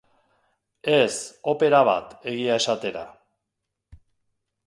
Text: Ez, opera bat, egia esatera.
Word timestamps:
Ez, 0.93 1.11
opera 1.53 1.83
bat, 1.89 2.15
egia 2.33 2.57
esatera. 2.61 3.03